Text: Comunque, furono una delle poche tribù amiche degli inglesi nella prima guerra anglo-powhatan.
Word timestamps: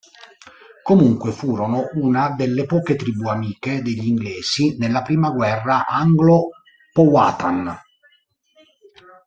Comunque, 0.81 1.31
furono 1.31 1.89
una 1.93 2.31
delle 2.33 2.65
poche 2.65 2.95
tribù 2.95 3.27
amiche 3.29 3.83
degli 3.83 4.07
inglesi 4.07 4.75
nella 4.79 5.03
prima 5.03 5.29
guerra 5.29 5.85
anglo-powhatan. 5.85 7.79